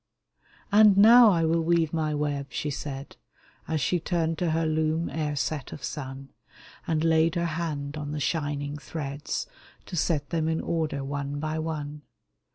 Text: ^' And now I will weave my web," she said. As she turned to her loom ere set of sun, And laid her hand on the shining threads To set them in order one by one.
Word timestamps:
^' 0.43 0.43
And 0.71 0.97
now 0.97 1.29
I 1.29 1.45
will 1.45 1.61
weave 1.61 1.93
my 1.93 2.15
web," 2.15 2.47
she 2.49 2.71
said. 2.71 3.17
As 3.67 3.79
she 3.81 3.99
turned 3.99 4.39
to 4.39 4.49
her 4.49 4.65
loom 4.65 5.11
ere 5.11 5.35
set 5.35 5.71
of 5.71 5.83
sun, 5.83 6.29
And 6.87 7.03
laid 7.03 7.35
her 7.35 7.45
hand 7.45 7.97
on 7.97 8.11
the 8.11 8.19
shining 8.19 8.79
threads 8.79 9.45
To 9.85 9.95
set 9.95 10.31
them 10.31 10.47
in 10.47 10.59
order 10.59 11.03
one 11.03 11.39
by 11.39 11.59
one. 11.59 12.01